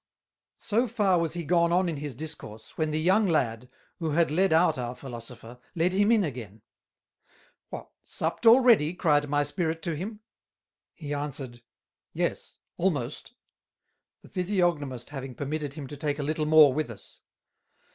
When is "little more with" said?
16.23-16.89